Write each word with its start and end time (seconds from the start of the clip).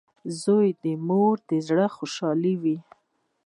•زوی 0.41 0.67
د 0.83 0.85
مور 1.07 1.35
د 1.49 1.51
زړۀ 1.67 1.87
خوشحالي 1.95 2.53
وي. 2.61 2.77